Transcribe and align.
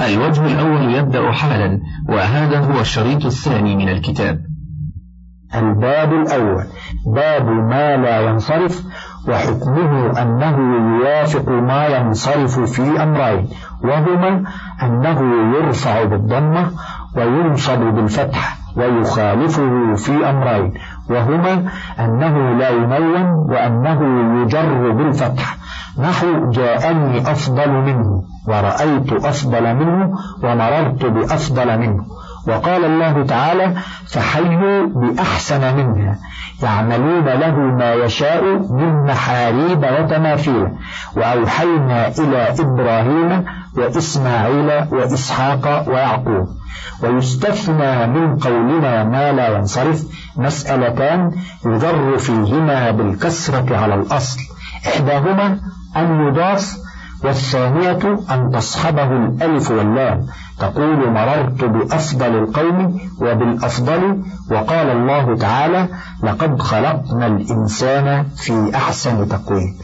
الوجه 0.00 0.46
الأول 0.46 0.94
يبدأ 0.94 1.32
حالا 1.32 1.80
وهذا 2.08 2.58
هو 2.58 2.80
الشريط 2.80 3.24
الثاني 3.24 3.76
من 3.76 3.88
الكتاب. 3.88 4.38
الباب 5.54 6.12
الأول 6.12 6.64
باب 7.14 7.46
ما 7.46 7.96
لا 7.96 8.20
ينصرف 8.20 8.82
وحكمه 9.28 10.22
أنه 10.22 10.56
يوافق 10.98 11.48
ما 11.48 11.86
ينصرف 11.86 12.60
في 12.60 13.02
أمرين 13.02 13.48
وهما 13.84 14.44
أنه 14.82 15.20
يرفع 15.56 16.04
بالضمة 16.04 16.70
وينصب 17.16 17.80
بالفتح 17.80 18.59
ويخالفه 18.76 19.94
في 19.94 20.30
أمرين 20.30 20.72
وهما 21.10 21.64
أنه 22.00 22.58
لا 22.58 22.68
ينون 22.68 23.26
وأنه 23.50 24.00
يجر 24.42 24.92
بالفتح. 24.92 25.56
نحو 25.98 26.50
جاءني 26.50 27.18
أفضل 27.18 27.70
منه 27.70 28.22
ورأيت 28.48 29.12
أفضل 29.12 29.74
منه 29.74 30.12
ومررت 30.42 31.06
بأفضل 31.06 31.78
منه. 31.78 32.04
وقال 32.48 32.84
الله 32.84 33.24
تعالى 33.24 33.74
فحيوا 34.06 34.86
بأحسن 34.86 35.76
منها 35.76 36.18
يعملون 36.62 37.24
له 37.24 37.56
ما 37.56 37.92
يشاء 37.92 38.44
من 38.70 39.04
محاريب 39.04 39.84
وتماثيل. 39.98 40.68
وأوحينا 41.16 42.08
إلى 42.08 42.54
إبراهيم 42.60 43.44
وإسماعيل 43.76 44.70
وإسحاق 44.92 45.88
ويعقوب. 45.88 46.48
ويستثنى 47.02 48.06
من 48.06 48.38
قولنا 48.38 49.04
ما 49.04 49.32
لا 49.32 49.56
ينصرف 49.56 50.04
مسألتان 50.36 51.32
يجر 51.66 52.18
فيهما 52.18 52.90
بالكسرة 52.90 53.76
على 53.76 53.94
الأصل. 53.94 54.38
إحداهما 54.86 55.60
أن 55.96 56.26
يضاف 56.26 56.76
والثانية 57.24 58.18
أن 58.30 58.50
تصحبه 58.50 59.04
الألف 59.16 59.70
واللام. 59.70 60.26
تقول 60.58 61.10
مررت 61.10 61.64
بأفضل 61.64 62.38
القوم 62.38 63.00
وبالأفضل 63.20 64.22
وقال 64.50 64.90
الله 64.90 65.36
تعالى 65.36 65.88
لقد 66.22 66.62
خلقنا 66.62 67.26
الإنسان 67.26 68.26
في 68.36 68.70
أحسن 68.74 69.28
تقويم. 69.28 69.74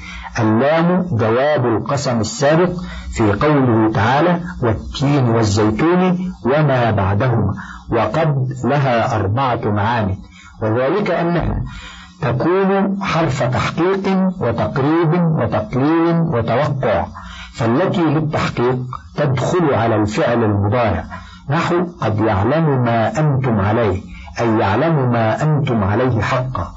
اللام 0.40 1.06
جواب 1.12 1.66
القسم 1.66 2.20
السابق 2.20 2.70
في 3.10 3.32
قوله 3.32 3.92
تعالى 3.92 4.40
والتين 4.62 5.28
والزيتون 5.28 6.32
وما 6.44 6.90
بعدهما 6.90 7.54
وقد 7.90 8.48
لها 8.64 9.16
أربعة 9.16 9.60
معاني. 9.64 10.18
وذلك 10.62 11.10
أنها 11.10 11.62
تكون 12.22 12.98
حرف 13.02 13.42
تحقيق 13.42 14.32
وتقريب 14.40 15.12
وتقليل 15.14 16.20
وتوقع 16.20 17.06
فالتي 17.52 18.02
للتحقيق 18.02 18.78
تدخل 19.16 19.74
على 19.74 19.96
الفعل 19.96 20.44
المضارع. 20.44 21.04
نحو 21.50 21.86
قد 22.00 22.18
يعلم 22.20 22.82
ما 22.82 23.18
أنتم 23.20 23.60
عليه 23.60 24.02
أي 24.40 24.58
يعلم 24.58 25.10
ما 25.12 25.42
أنتم 25.42 25.84
عليه 25.84 26.20
حقا. 26.20 26.72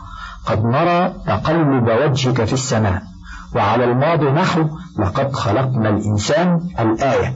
قد 0.46 0.66
نرى 0.66 1.14
تقلب 1.28 1.88
وجهك 1.88 2.44
في 2.44 2.54
السماء. 2.54 3.09
وعلى 3.55 3.83
الماضي 3.83 4.25
نحو 4.31 4.69
لقد 5.00 5.33
خلقنا 5.33 5.89
الإنسان 5.89 6.59
الآية. 6.80 7.33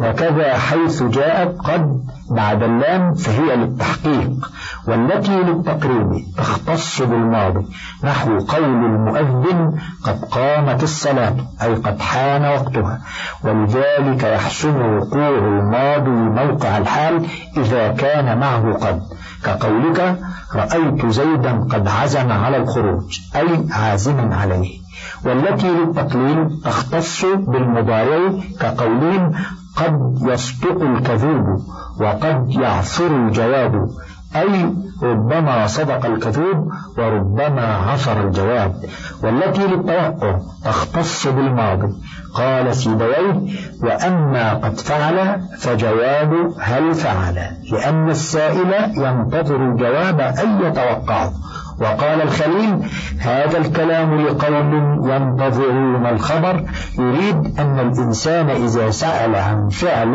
وكذا 0.00 0.58
حيث 0.58 1.02
جاءت 1.02 1.58
قد 1.58 2.04
بعد 2.30 2.62
اللام 2.62 3.14
فهي 3.14 3.56
للتحقيق 3.56 4.50
والتي 4.88 5.36
للتقريب 5.36 6.24
تختص 6.36 7.02
بالماضي 7.02 7.66
نحو 8.04 8.38
قول 8.38 8.64
المؤذن 8.64 9.78
قد 10.04 10.24
قامت 10.24 10.82
الصلاة 10.82 11.36
أي 11.62 11.74
قد 11.74 12.00
حان 12.00 12.44
وقتها. 12.44 13.00
ولذلك 13.44 14.22
يحسن 14.22 14.96
وقوع 14.96 15.28
الماضي 15.28 16.10
موقع 16.10 16.78
الحال 16.78 17.26
إذا 17.56 17.92
كان 17.92 18.38
معه 18.38 18.72
قد. 18.72 19.02
كقولك 19.44 20.18
رأيت 20.54 21.06
زيدا 21.06 21.52
قد 21.70 21.88
عزم 21.88 22.32
على 22.32 22.56
الخروج 22.56 23.20
أي 23.36 23.66
عازما 23.70 24.36
عليه. 24.36 24.87
والتي 25.24 25.70
للتقليل 25.70 26.60
تختص 26.64 27.24
بالمضارع 27.24 28.32
كقولهم 28.60 29.32
قد 29.76 30.18
يصدق 30.22 30.82
الكذوب 30.82 31.60
وقد 32.00 32.50
يعثر 32.50 33.06
الجواب. 33.06 33.88
أي 34.36 34.74
ربما 35.02 35.66
صدق 35.66 36.06
الكذوب 36.06 36.72
وربما 36.98 37.76
عثر 37.76 38.26
الجواب. 38.26 38.74
والتي 39.22 39.66
للتوقع 39.66 40.38
تختص 40.64 41.26
بالماضي. 41.26 41.92
قال 42.34 42.76
سيبويه 42.76 43.42
وأما 43.82 44.54
قد 44.54 44.80
فعل 44.80 45.40
فجواب 45.58 46.52
هل 46.60 46.94
فعل؟ 46.94 47.34
لأن 47.72 48.10
السائل 48.10 48.72
ينتظر 48.96 49.56
الجواب 49.56 50.20
أن 50.20 50.60
يتوقعه. 50.62 51.32
وقال 51.80 52.22
الخليل 52.22 52.90
هذا 53.20 53.58
الكلام 53.58 54.20
لقوم 54.20 54.72
ينتظرون 55.10 56.06
الخبر 56.06 56.64
يريد 56.98 57.58
أن 57.58 57.78
الإنسان 57.78 58.50
إذا 58.50 58.90
سأل 58.90 59.36
عن 59.36 59.68
فعل 59.68 60.14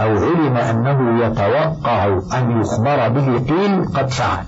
أو 0.00 0.08
علم 0.08 0.56
أنه 0.56 1.24
يتوقع 1.24 2.04
أن 2.38 2.60
يخبر 2.60 3.08
به 3.08 3.38
قيل 3.38 3.84
قد 3.84 4.10
فعل. 4.10 4.44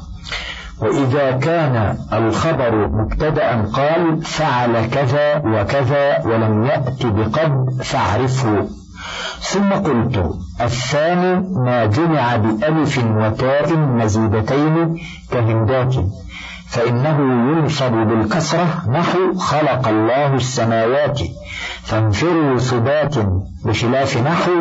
وإذا 0.80 1.30
كان 1.30 1.96
الخبر 2.12 2.88
مبتدأ 2.88 3.62
قال 3.62 4.22
فعل 4.22 4.86
كذا 4.86 5.36
وكذا 5.36 6.26
ولم 6.26 6.64
يأت 6.64 7.06
بقد 7.06 7.82
فاعرفه. 7.82 8.66
ثم 9.40 9.72
قلت 9.72 10.34
الثاني 10.60 11.48
ما 11.64 11.84
جمع 11.86 12.36
بألف 12.36 13.04
وتاء 13.04 13.76
مزيدتين 13.76 14.96
كهندات. 15.30 15.94
فإنه 16.72 17.18
ينصب 17.52 17.92
بالكسرة 17.92 18.66
نحو 18.90 19.34
خلق 19.34 19.88
الله 19.88 20.34
السماوات. 20.34 21.20
فانفروا 21.82 22.58
ثبات 22.58 23.14
بخلاف 23.64 24.16
نحو 24.16 24.52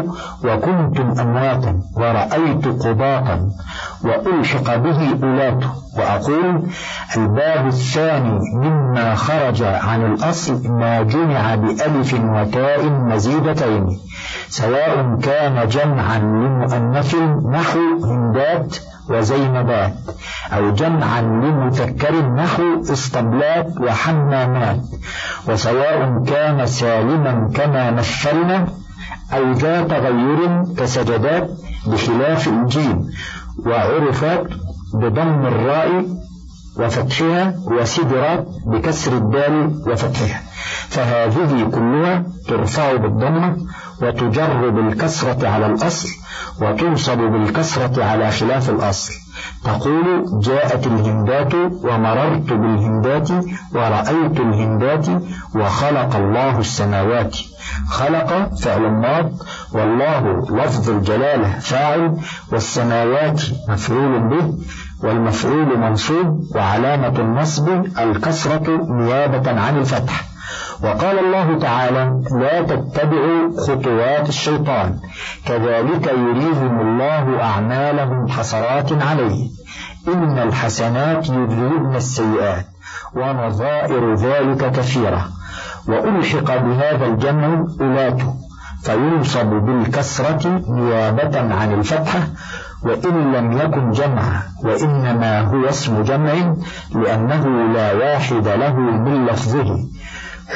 وكنتم 0.46 1.20
أمواتا 1.20 1.82
ورأيت 1.98 2.66
قباطا 2.68 3.50
وألحق 4.04 4.76
به 4.76 5.00
أولات 5.24 5.64
وأقول 5.98 6.64
الباب 7.18 7.68
الثاني 7.68 8.40
مما 8.54 9.16
خرج 9.16 9.64
عن 9.64 10.06
الأصل 10.14 10.72
ما 10.72 11.02
جمع 11.02 11.56
بألف 11.56 12.14
وتاء 12.14 12.86
مزيدتين 12.90 14.00
سواء 14.50 15.18
كان 15.24 15.68
جمعا 15.68 16.20
لمؤنث 16.20 17.16
نحو 17.52 17.80
هندات 18.06 18.78
وزينبات 19.10 19.94
أو 20.54 20.72
جمعا 20.72 21.22
لمذكر 21.22 22.26
نحو 22.30 22.82
اسطبلات 22.82 23.68
وحمامات 23.82 24.82
وسواء 25.48 26.24
كان 26.28 26.66
سالما 26.66 27.50
كما 27.56 27.92
مثلنا 27.92 28.68
أو 29.34 29.52
ذا 29.52 29.84
تغير 29.84 30.64
كسجدات 30.78 31.50
بخلاف 31.88 32.48
الجيم 32.48 33.10
وعرفات 33.66 34.44
بضم 34.94 35.46
الراء 35.46 36.06
وفتحها 36.78 37.54
وسدرات 37.66 38.48
بكسر 38.66 39.18
الدال 39.18 39.84
وفتحها. 39.88 40.42
فهذه 40.90 41.70
كلها 41.72 42.24
ترفع 42.48 42.96
بالضمة 42.96 43.58
وتجر 44.02 44.70
بالكسرة 44.70 45.48
على 45.48 45.66
الأصل 45.66 46.10
وتنصب 46.62 47.18
بالكسرة 47.18 48.04
على 48.04 48.32
خلاف 48.32 48.70
الأصل. 48.70 49.14
تقول 49.64 50.26
جاءت 50.42 50.88
الهندات 50.88 51.54
ومررت 51.84 52.54
بالهندات 52.54 53.30
ورأيت 53.76 54.40
الهندات 54.40 55.08
وخلق 55.56 56.16
الله 56.16 56.60
السماوات. 56.60 57.38
خلق 57.90 58.56
فعل 58.56 58.82
ماض 58.92 59.32
والله 59.74 60.46
لفظ 60.50 60.90
الجلالة 60.90 61.60
فاعل 61.60 62.18
والسماوات 62.52 63.42
مفعول 63.70 64.20
به. 64.30 64.54
والمفعول 65.04 65.78
منصوب 65.78 66.56
وعلامة 66.56 67.20
النصب 67.20 67.70
الكسرة 68.00 68.86
نيابة 68.90 69.62
عن 69.62 69.78
الفتح. 69.78 70.24
وقال 70.84 71.20
الله 71.20 71.60
تعالى 71.60 72.22
لا 72.32 72.62
تتبعوا 72.62 73.62
خطوات 73.68 74.30
الشيطان 74.30 74.96
كذلك 75.46 76.08
يريهم 76.08 76.80
الله 76.82 77.42
أعمالهم 77.44 78.28
حسرات 78.28 79.04
عليه. 79.04 79.48
إن 80.08 80.40
الحسنات 80.40 81.30
يذهبن 81.30 81.96
السيئات 81.96 82.66
ونظائر 83.16 84.14
ذلك 84.16 84.72
كثيرة. 84.72 85.28
وألحق 85.88 86.58
بهذا 86.58 87.06
الجمع 87.06 87.66
أولاته 87.82 88.34
فينصب 88.84 89.46
بالكسرة 89.46 90.62
نيابة 90.70 91.56
عن 91.56 91.74
الفتحة 91.74 92.20
وإن 92.84 93.32
لم 93.34 93.52
يكن 93.52 93.92
جمعا 93.92 94.42
وإنما 94.64 95.42
هو 95.42 95.66
اسم 95.66 96.04
جمع 96.04 96.34
لأنه 96.96 97.74
لا 97.74 97.94
واحد 97.94 98.48
له 98.48 98.74
من 98.80 99.26
لفظه. 99.26 99.80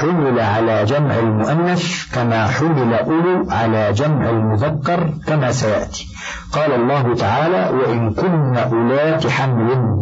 حمل 0.01 0.39
على 0.39 0.86
جمع 0.86 1.19
المؤنث 1.19 2.13
كما 2.13 2.48
حمل 2.48 2.94
أولو 2.94 3.45
على 3.50 3.92
جمع 3.94 4.30
المذكر 4.30 5.10
كما 5.28 5.51
سيأتي. 5.51 6.07
قال 6.54 6.71
الله 6.74 7.16
تعالى 7.16 7.78
وإن 7.78 8.13
كن 8.13 8.57
أولات 8.57 9.28
حمل 9.28 10.00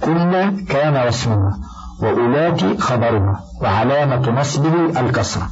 كن 0.00 0.56
كان 0.68 0.96
واسمها 0.96 1.58
وأولات 2.02 2.80
خبرها 2.80 3.40
وعلامة 3.62 4.30
نصبه 4.30 5.00
الكسرة. 5.00 5.48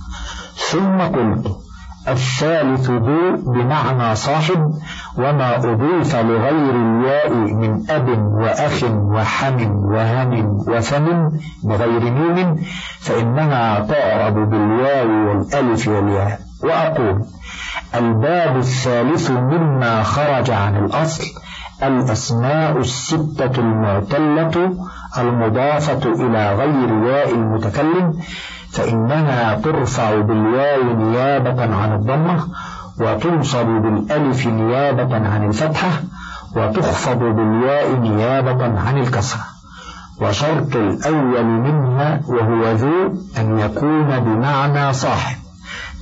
ثم 0.71 0.99
قلت 1.01 1.68
الثالث 2.13 2.91
ذو 2.91 3.37
بمعنى 3.37 4.15
صاحب 4.15 4.73
وما 5.19 5.57
أضيف 5.57 6.17
لغير 6.17 6.75
الياء 6.75 7.33
من 7.35 7.91
أب 7.91 8.09
وأخ 8.33 8.85
وحم 8.85 9.71
وهم 9.95 10.59
وفم 10.69 11.31
بغير 11.65 12.03
نون 12.09 12.61
فإنها 13.01 13.81
تعرب 13.81 14.51
بالواو 14.51 15.29
والألف 15.29 15.89
والياء. 15.89 16.39
وأقول 16.65 17.25
الباب 17.95 18.57
الثالث 18.57 19.31
مما 19.31 20.03
خرج 20.03 20.51
عن 20.51 20.77
الأصل 20.85 21.25
الأسماء 21.83 22.79
الستة 22.79 23.61
المعتلة 23.61 24.73
المضافة 25.19 26.13
إلى 26.27 26.55
غير 26.55 27.07
ياء 27.07 27.35
المتكلم 27.35 28.15
فإنها 28.79 29.55
ترفع 29.55 30.21
بالواو 30.21 30.97
نيابة 30.97 31.77
عن 31.77 31.93
الضمة 31.93 32.45
وتنصب 33.01 33.67
بالألف 33.67 34.47
نيابة 34.47 35.29
عن 35.29 35.47
الفتحة 35.49 35.91
وتخفض 36.57 37.19
بالياء 37.19 37.97
نيابة 37.97 38.81
عن 38.81 38.99
الكسرة. 38.99 39.45
وشرط 40.23 40.77
الأول 40.77 41.45
منها 41.45 42.21
وهو 42.29 42.73
ذو 42.73 43.15
أن 43.39 43.59
يكون 43.59 44.19
بمعنى 44.19 44.93
صاحب. 44.93 45.37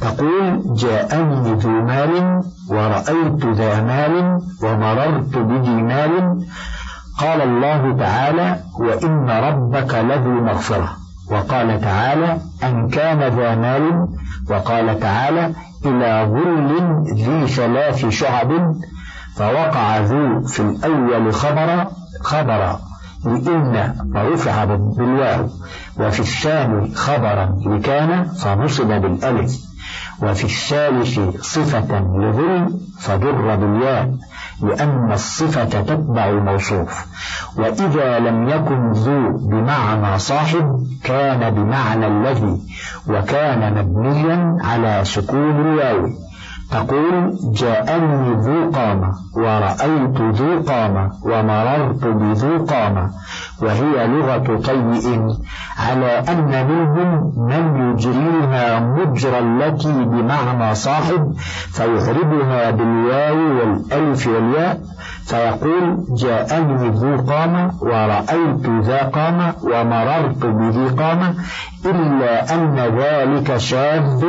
تقول 0.01 0.63
جاءني 0.75 1.53
ذو 1.53 1.71
مال 1.71 2.43
ورأيت 2.71 3.47
ذا 3.47 3.83
مال 3.83 4.41
ومررت 4.63 5.37
بذي 5.37 5.83
مال. 5.83 6.47
قال 7.19 7.43
الله 7.43 7.97
تعالى 7.99 8.57
وإن 8.79 9.31
ربك 9.31 9.95
لذو 9.95 10.31
مغفرة. 10.31 11.06
وقال 11.31 11.81
تعالى 11.81 12.39
أن 12.65 12.89
كان 12.89 13.19
ذا 13.19 13.55
مال 13.55 14.09
وقال 14.51 15.01
تعالى 15.01 15.53
إلى 15.87 16.29
ظل 16.31 17.05
ذي 17.15 17.47
ثلاث 17.47 18.09
شعب 18.09 18.51
فوقع 19.37 19.99
ذو 19.99 20.45
في 20.47 20.61
الأول 20.61 21.35
خبر 21.35 21.87
خبر 22.23 22.77
لإن 23.25 23.95
فرفع 24.15 24.65
بالواو 24.65 25.49
وفي 25.99 26.21
الثاني 26.21 26.95
خبرا 26.95 27.57
لكان 27.67 28.25
فنصب 28.25 28.87
بالألف 28.89 29.53
وفي 30.23 30.45
الثالث 30.45 31.21
صفة 31.41 31.99
لظل 32.01 32.79
فضر 33.01 33.57
بالياء. 33.57 34.15
لأن 34.63 35.13
الصفة 35.13 35.65
تتبع 35.65 36.29
الموصوف. 36.29 37.07
وإذا 37.57 38.19
لم 38.19 38.49
يكن 38.49 38.93
ذو 38.93 39.37
بمعنى 39.49 40.19
صاحب 40.19 40.87
كان 41.05 41.51
بمعنى 41.55 42.07
الذي 42.07 42.59
وكان 43.09 43.75
مبنيا 43.75 44.57
على 44.61 45.01
سكون 45.05 45.61
الواو. 45.61 46.26
تقول 46.71 47.39
جاءني 47.43 48.35
ذو 48.35 48.71
قامة 48.71 49.11
ورأيت 49.37 50.21
ذو 50.21 50.63
قامة 50.63 51.11
ومررت 51.23 52.05
بذو 52.05 52.65
قامة. 52.65 53.11
وهي 53.63 54.07
لغة 54.07 54.61
طيء 54.61 55.37
على 55.79 56.13
أن 56.29 56.67
منهم 56.69 57.33
من 57.37 57.91
يجريها 57.91 58.81
مجرى 58.81 59.39
التي 59.39 60.05
بمعنى 60.05 60.75
صاحب 60.75 61.35
فيعربها 61.73 62.71
بالواو 62.71 63.39
والألف 63.59 64.27
والياء. 64.27 64.81
فيقول 65.27 66.05
جاءني 66.11 66.89
ذو 66.89 67.17
قامة 67.17 67.71
ورأيت 67.81 68.67
ذا 68.87 69.03
قامة 69.03 69.55
ومررت 69.63 70.47
بذي 70.47 70.89
قامة 70.89 71.35
إلا 71.87 72.55
أن 72.55 72.79
ذلك 72.99 73.57
شاذ 73.57 74.25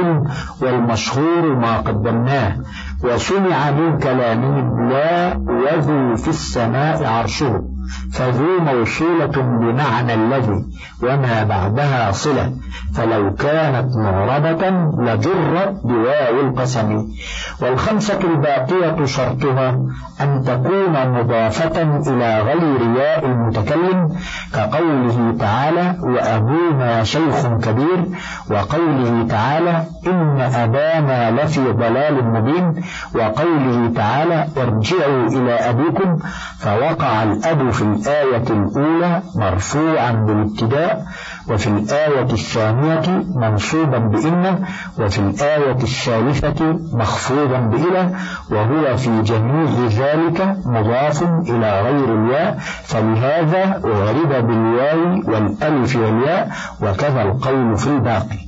والمشهور 0.61 1.55
ما 1.55 1.77
قدمناه 1.77 2.55
وسمع 3.03 3.71
من 3.71 3.97
كلامهم 3.97 4.89
لا 4.89 5.37
وذو 5.37 6.15
في 6.15 6.27
السماء 6.27 7.05
عرشه. 7.05 7.76
فذو 8.13 8.59
موصولة 8.59 9.35
بمعنى 9.61 10.13
الذي 10.13 10.65
وما 11.03 11.43
بعدها 11.43 12.11
صلة. 12.11 12.51
فلو 12.93 13.33
كانت 13.33 13.95
معربة 13.95 14.69
لجرت 15.03 15.73
بواو 15.83 16.39
القسم. 16.39 17.07
والخمسة 17.61 18.19
الباقية 18.23 19.05
شرطها 19.05 19.69
أن 20.21 20.43
تكون 20.45 21.11
مضافة 21.11 21.81
إلى 22.07 22.41
غير 22.41 22.81
ياء 22.97 23.25
المتكلم 23.25 24.15
كقوله 24.53 25.35
تعالى 25.39 25.95
وأبونا 26.01 27.03
شيخ 27.03 27.47
كبير 27.47 28.05
وقوله 28.51 29.27
تعالى 29.29 29.83
إن 30.07 30.41
أبانا 30.41 31.31
لفي 31.31 31.71
ضلال 31.71 32.25
مبين 32.25 32.83
وقوله 33.15 33.91
تعالى 33.95 34.47
ارجعوا 34.57 35.27
إلى 35.27 35.53
أبيكم 35.53 36.17
فوقع 36.59 37.23
الأب 37.23 37.71
في 37.77 37.83
الآية 37.83 38.43
الأولى 38.49 39.21
مرفوعا 39.35 40.11
بالابتداء 40.11 41.05
وفي 41.49 41.67
الآية 41.67 42.21
الثانية 42.33 43.23
منصوبا 43.35 43.97
بإن 43.97 44.65
وفي 44.99 45.19
الآية 45.19 45.71
الثالثة 45.83 46.79
مخفوضا 46.93 47.57
بإلى 47.59 48.09
وهو 48.51 48.97
في 48.97 49.21
جميع 49.21 49.69
ذلك 49.87 50.57
مضاف 50.65 51.23
إلى 51.23 51.81
غير 51.81 52.15
الياء 52.15 52.57
فلهذا 52.83 53.63
أعرب 53.85 54.47
بالواو 54.47 55.21
والألف 55.27 55.95
والياء 55.95 56.49
وكذا 56.81 57.21
القول 57.21 57.77
في 57.77 57.87
الباقي. 57.87 58.39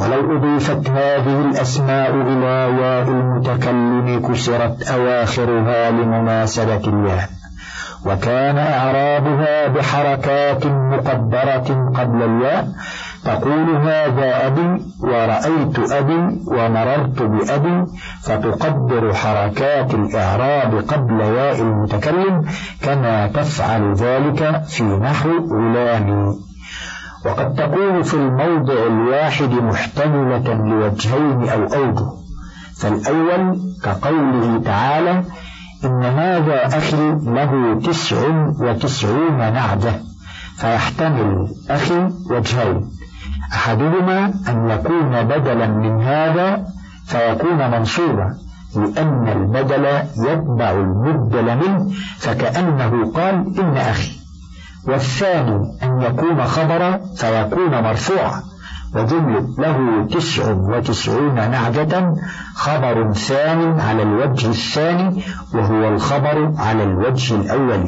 ولو 0.00 0.36
أضيفت 0.36 0.90
هذه 0.90 1.40
الأسماء 1.40 2.10
إلى 2.10 2.76
ياء 2.82 3.08
المتكلم 3.08 4.22
كسرت 4.28 4.82
أواخرها 4.82 5.90
لمناسبة 5.90 6.76
الياء 6.86 7.37
وكان 8.06 8.58
إعرابها 8.58 9.68
بحركات 9.68 10.66
مقدرة 10.66 11.90
قبل 11.96 12.22
الياء 12.22 12.68
تقول 13.24 13.76
هذا 13.76 14.46
أبي 14.46 14.82
ورأيت 15.00 15.92
أبي 15.92 16.40
ومررت 16.46 17.22
بأبي. 17.22 17.86
فتقدر 18.22 19.14
حركات 19.14 19.94
الإعراب 19.94 20.84
قبل 20.88 21.20
ياء 21.20 21.62
المتكلم 21.62 22.44
كما 22.82 23.26
تفعل 23.26 23.94
ذلك 23.94 24.62
في 24.68 24.82
نحو 24.84 25.30
غلامي. 25.30 26.34
وقد 27.26 27.54
تكون 27.54 28.02
في 28.02 28.14
الموضع 28.14 28.86
الواحد 28.86 29.50
محتملة 29.50 30.54
لوجهين 30.54 31.48
أو 31.48 31.62
أوجه. 31.62 32.06
فالأول 32.80 33.60
كقوله 33.84 34.62
تعالى 34.64 35.24
إن 35.84 36.04
هذا 36.04 36.66
أخي 36.66 37.10
له 37.24 37.80
تسع 37.80 38.16
وتسعون 38.60 39.38
نعجة 39.38 39.92
فيحتمل 40.56 41.48
أخي 41.70 42.08
وجهين. 42.30 42.90
أحدهما 43.52 44.24
أن 44.48 44.70
يكون 44.70 45.22
بدلا 45.22 45.66
من 45.66 46.02
هذا 46.02 46.64
فيكون 47.06 47.70
منصوبا 47.70 48.34
لأن 48.76 49.28
البدل 49.28 49.86
يتبع 50.16 50.70
المبدل 50.70 51.56
منه 51.56 51.90
فكأنه 52.18 53.12
قال 53.12 53.60
إن 53.60 53.76
أخي. 53.76 54.12
والثاني 54.88 55.78
أن 55.82 56.02
يكون 56.02 56.44
خبرا 56.44 57.00
فيكون 57.16 57.82
مرفوعا. 57.82 58.42
وجملة 58.94 59.46
له 59.58 60.06
تسع 60.06 60.52
وتسعون 60.52 61.34
نعجة 61.34 62.14
خبر 62.54 63.12
ثان 63.12 63.80
على 63.80 64.02
الوجه 64.02 64.48
الثاني 64.48 65.22
وهو 65.54 65.88
الخبر 65.88 66.52
على 66.56 66.82
الوجه 66.82 67.34
الأول. 67.34 67.84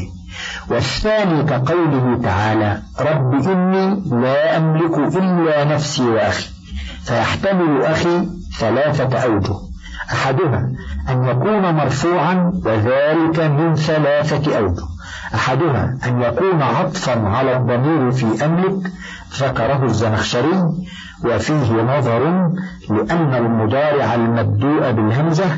والثاني 0.71 1.43
كقوله 1.43 2.21
تعالى 2.23 2.83
رب 3.01 3.49
إني 3.49 4.03
لا 4.23 4.57
أملك 4.57 4.99
إلا 5.17 5.65
نفسي 5.65 6.03
وأخي 6.03 6.49
فيحتمل 7.05 7.83
أخي 7.83 8.29
ثلاثة 8.59 9.19
أوجه. 9.19 9.55
أحدها 10.13 10.71
أن 11.09 11.25
يكون 11.25 11.75
مرفوعا 11.75 12.53
وذلك 12.65 13.41
من 13.41 13.75
ثلاثة 13.75 14.59
أوجه. 14.59 14.83
أحدها 15.35 15.97
أن 16.07 16.23
يكون 16.23 16.63
عطفا 16.63 17.29
على 17.29 17.57
الضمير 17.57 18.11
في 18.11 18.45
أملك 18.45 18.93
ذكره 19.39 19.85
الزمخشري 19.85 20.65
وفيه 21.25 21.73
نظر 21.83 22.51
لأن 22.91 23.35
المضارع 23.35 24.15
المبدوء 24.15 24.93
بالهمزة 24.93 25.57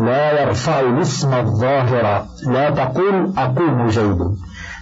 لا 0.00 0.42
يرفع 0.42 0.80
الاسم 0.80 1.34
الظاهر 1.34 2.24
لا 2.46 2.70
تقول 2.70 3.32
أقوم 3.38 3.88
زيد 3.88 4.36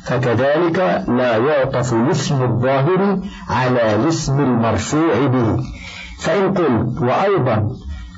فكذلك 0.05 1.05
لا 1.09 1.37
يعطف 1.37 1.93
الاسم 1.93 2.43
الظاهر 2.43 3.19
على 3.49 3.95
الاسم 3.95 4.41
المرفوع 4.41 5.27
به. 5.27 5.63
فإن 6.21 6.55
قلت 6.55 7.03
وأيضا 7.03 7.69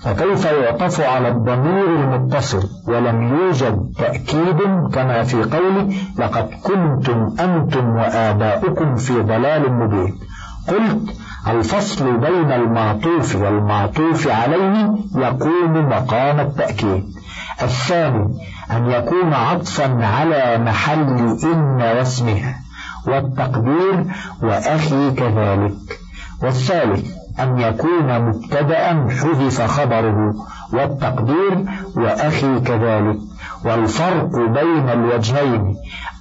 فكيف 0.05 0.45
يعطف 0.45 1.01
على 1.01 1.29
الضمير 1.29 1.87
المتصل 1.87 2.69
ولم 2.89 3.39
يوجد 3.39 3.93
تأكيد 3.99 4.59
كما 4.93 5.23
في 5.23 5.43
قوله 5.43 5.95
لقد 6.19 6.49
كنتم 6.63 7.35
أنتم 7.41 7.97
وآباؤكم 7.97 8.97
في 8.97 9.23
ضلال 9.23 9.73
مبين. 9.73 10.15
قلت 10.69 11.17
الفصل 11.49 12.17
بين 12.17 12.53
المعطوف 12.53 13.37
والمعطوف 13.37 14.29
عليه 14.29 14.95
يقوم 15.17 15.89
مقام 15.89 16.41
التأكيد. 16.41 17.05
الثاني 17.63 18.35
أن 18.71 18.91
يكون 18.91 19.33
عطفا 19.35 20.07
على 20.07 20.59
محل 20.59 21.39
إن 21.45 21.83
واسمها. 21.83 22.55
والتقدير 23.07 24.05
وأخي 24.43 25.11
كذلك. 25.11 26.01
والثالث 26.43 27.24
أن 27.41 27.59
يكون 27.59 28.19
مبتدأ 28.21 29.09
حذف 29.11 29.63
خبره 29.63 30.35
والتقدير 30.73 31.65
وأخي 31.97 32.61
كذلك. 32.61 33.19
والفرق 33.65 34.37
بين 34.37 34.89
الوجهين 34.91 35.77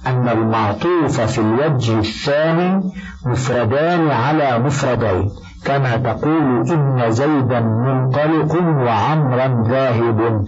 أن 0.06 0.28
المعطوف 0.28 1.20
في 1.20 1.38
الوجه 1.38 1.98
الثاني 1.98 2.82
مفردان 3.26 4.10
على 4.10 4.58
مفردين 4.58 5.30
كما 5.64 5.96
تقول 5.96 6.70
إن 6.70 7.10
زيدا 7.10 7.60
منطلق 7.60 8.54
وعمرا 8.62 9.64
ذاهب 9.68 10.44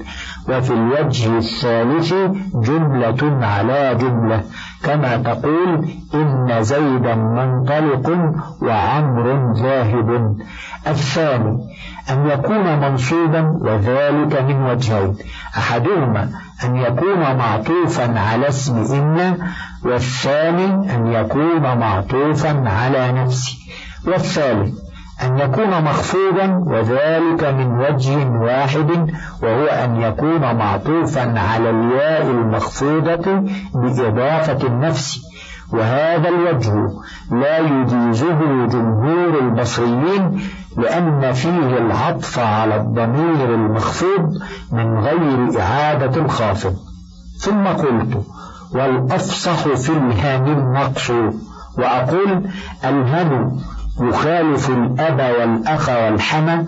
وفي 0.48 0.70
الوجه 0.72 1.38
الثالث 1.38 2.14
جملة 2.54 3.46
على 3.46 3.94
جملة. 3.94 4.42
كما 4.84 5.16
تقول 5.16 5.88
إن 6.14 6.62
زيدا 6.62 7.14
منطلق 7.14 8.34
وعمر 8.62 9.52
ذاهب 9.52 10.36
الثاني 10.86 11.58
أن 12.10 12.26
يكون 12.26 12.78
منصوبا 12.80 13.58
وذلك 13.60 14.42
من 14.42 14.62
وجهين 14.62 15.16
أحدهما 15.56 16.30
أن 16.64 16.76
يكون 16.76 17.36
معطوفا 17.36 18.18
على 18.20 18.48
اسم 18.48 18.94
إن 18.94 19.38
والثاني 19.84 20.94
أن 20.94 21.06
يكون 21.06 21.78
معطوفا 21.78 22.64
على 22.68 23.12
نفسه. 23.12 23.56
والثالث 24.06 24.85
أن 25.22 25.38
يكون 25.38 25.84
مخفوضا 25.84 26.64
وذلك 26.66 27.44
من 27.44 27.78
وجه 27.80 28.28
واحد 28.28 29.10
وهو 29.42 29.64
أن 29.66 29.96
يكون 30.00 30.40
معطوفا 30.56 31.38
على 31.38 31.70
الياء 31.70 32.30
المخفوضة 32.30 33.44
بإضافة 33.74 34.66
النفس. 34.66 35.22
وهذا 35.72 36.28
الوجه 36.28 36.72
لا 37.30 37.58
يجيزه 37.58 38.66
جمهور 38.66 39.38
البصريين 39.38 40.40
لأن 40.76 41.32
فيه 41.32 41.78
العطف 41.78 42.38
على 42.38 42.76
الضمير 42.76 43.54
المخفوض 43.54 44.30
من 44.72 44.98
غير 44.98 45.60
إعادة 45.60 46.20
الخافض. 46.20 46.74
ثم 47.38 47.64
قلت 47.66 48.22
والأفصح 48.74 49.68
في 49.68 49.90
الهام 49.92 50.44
النقص 50.46 51.10
وأقول 51.78 52.42
الهم 52.84 53.58
يخالف 54.00 54.70
الأب 54.70 55.20
والأخ 55.40 55.88
والحمى 55.88 56.66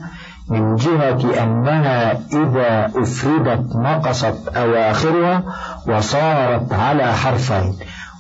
من 0.51 0.77
جهة 0.77 1.43
أنها 1.43 2.13
إذا 2.33 2.91
أفردت 2.97 3.77
نقصت 3.77 4.49
أواخرها 4.57 5.43
وصارت 5.89 6.73
على 6.73 7.13
حرفين 7.13 7.75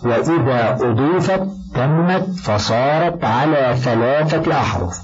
وإذا 0.04 0.78
أضيفت 0.80 1.42
تمت 1.74 2.28
فصارت 2.42 3.24
على 3.24 3.76
ثلاثة 3.76 4.52
أحرف. 4.52 5.00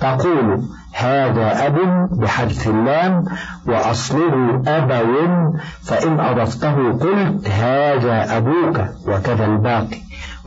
تقول 0.00 0.62
هذا 0.94 1.66
أب 1.66 2.08
بحذف 2.12 2.68
اللام 2.68 3.24
وأصله 3.66 4.62
أبو 4.66 5.58
فإن 5.82 6.20
أضفته 6.20 6.92
قلت 6.92 7.48
هذا 7.48 8.36
أبوك 8.36 8.80
وكذا 9.08 9.44
الباقي. 9.44 9.98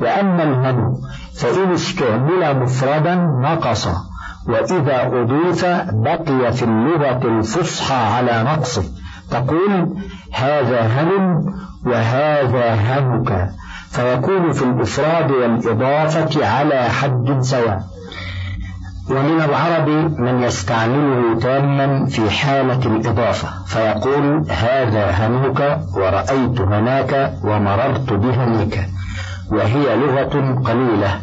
وأما 0.02 0.44
الهم 0.44 1.02
فإن 1.42 1.72
استعمل 1.72 2.60
مفردا 2.60 3.16
نقص 3.16 3.88
وإذا 4.48 5.08
أضيف 5.08 5.66
بقي 5.92 6.54
في 6.54 6.64
اللغة 6.64 7.28
الفصحى 7.38 7.96
على 7.96 8.44
نقصه. 8.44 8.84
تقول 9.32 9.96
هذا 10.34 10.82
هم 11.02 11.46
وهذا 11.86 12.76
همك 12.76 13.50
فيكون 13.92 14.52
في 14.52 14.62
الإفراد 14.62 15.32
والإضافة 15.32 16.46
على 16.48 16.84
حد 16.84 17.42
سواء. 17.42 17.84
ومن 19.10 19.42
العرب 19.42 19.90
من 20.20 20.44
يستعمله 20.44 21.40
تاما 21.40 22.06
في 22.06 22.30
حالة 22.30 22.86
الإضافة 22.86 23.48
فيقول 23.66 24.46
هذا 24.50 25.28
همك 25.28 25.80
ورأيت 25.96 26.62
هناك 26.62 27.34
ومررت 27.44 28.14
بهنيك 28.14 28.80
وهي 29.52 29.96
لغة 29.96 30.62
قليلة 30.66 31.22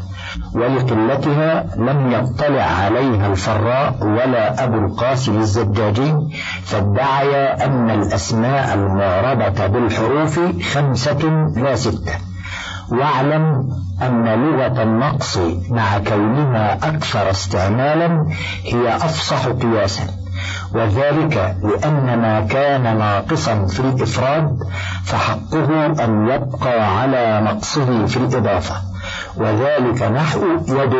ولقلتها 0.54 1.66
لم 1.76 2.12
يطلع 2.12 2.62
عليها 2.62 3.26
الفراء 3.26 3.94
ولا 4.02 4.64
أبو 4.64 4.78
القاسم 4.78 5.38
الزجاجي 5.38 6.14
فادعيا 6.64 7.66
أن 7.66 7.90
الأسماء 7.90 8.74
المعربة 8.74 9.66
بالحروف 9.66 10.40
خمسة 10.74 11.50
لا 11.56 11.74
ستة 11.74 12.12
واعلم 12.90 13.68
أن 14.02 14.24
لغة 14.24 14.82
النقص 14.82 15.38
مع 15.70 15.98
كونها 15.98 16.74
أكثر 16.74 17.30
استعمالا 17.30 18.26
هي 18.64 18.96
أفصح 18.96 19.46
قياسا. 19.48 20.02
وذلك 20.74 21.56
لأن 21.62 22.18
ما 22.18 22.40
كان 22.40 22.98
ناقصا 22.98 23.66
في 23.66 23.80
الإفراد 23.80 24.58
فحقه 25.04 25.86
أن 26.04 26.28
يبقى 26.28 26.98
على 27.00 27.40
نقصه 27.44 28.06
في 28.06 28.16
الإضافة. 28.16 28.74
وذلك 29.36 30.02
نحو 30.02 30.40
يد 30.68 30.94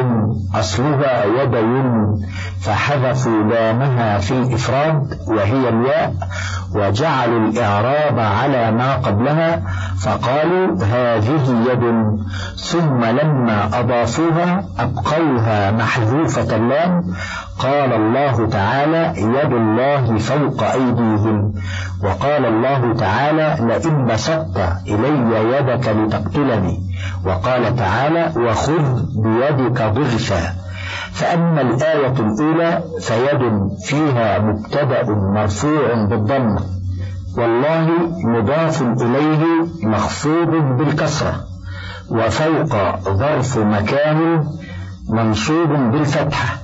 أصلها 0.55 1.25
يدين 1.25 2.21
فحذفوا 2.63 3.43
لامها 3.43 4.19
في 4.19 4.31
الإفراد 4.31 5.19
وهي 5.27 5.69
الياء 5.69 6.15
وجعلوا 6.75 7.41
الإعراب 7.41 8.19
على 8.19 8.71
ما 8.71 8.95
قبلها 8.95 9.63
فقالوا 10.01 10.85
هذه 10.85 11.65
يد 11.71 12.17
ثم 12.57 13.05
لما 13.05 13.81
أضافوها 13.81 14.65
أبقوها 14.79 15.71
محذوفة 15.71 16.57
اللام 16.57 17.15
قال 17.59 17.93
الله 17.93 18.49
تعالى 18.49 19.13
يد 19.17 19.53
الله 19.53 20.19
فوق 20.19 20.63
أيديهم 20.63 21.55
وقال 22.05 22.45
الله 22.47 22.95
تعالى 22.95 23.57
لئن 23.61 24.07
بسطت 24.07 24.73
إلي 24.87 25.57
يدك 25.57 25.89
لتقتلني 25.89 26.81
وقال 27.25 27.77
تعالى 27.77 28.33
وخذ 28.37 29.03
بيدك 29.23 29.83
ضغثا 29.83 30.68
فأما 31.13 31.61
الآية 31.61 32.15
الأولى 32.21 32.83
فيد 33.01 33.69
فيها 33.87 34.39
مبتدأ 34.39 35.03
مرفوع 35.11 35.95
بالضم. 36.11 36.57
والله 37.39 37.89
مضاف 38.25 38.83
إليه 38.83 39.45
مخفوض 39.83 40.51
بالكسرة. 40.51 41.35
وفوق 42.11 42.99
ظرف 43.11 43.59
مكان 43.59 44.45
منصوب 45.11 45.69
بالفتحة. 45.69 46.57